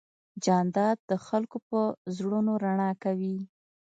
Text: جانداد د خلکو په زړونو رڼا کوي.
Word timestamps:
جانداد 0.43 0.97
د 1.09 1.11
خلکو 1.27 1.57
په 1.69 1.79
زړونو 2.15 2.51
رڼا 2.63 2.91
کوي. 3.03 3.37